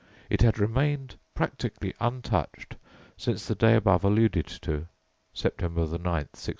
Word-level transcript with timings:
It 0.31 0.41
had 0.41 0.57
remained 0.57 1.15
practically 1.35 1.93
untouched 1.99 2.75
since 3.17 3.45
the 3.45 3.53
day 3.53 3.75
above 3.75 4.03
alluded 4.03 4.47
to 4.47 4.87
(September 5.31 5.81
9th, 5.81 6.41
1651). 6.41 6.49